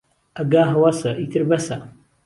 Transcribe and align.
ئەگە 0.37 0.63
هەوەسە، 0.71 1.11
ئیتر 1.19 1.43
بەسە 1.49 1.77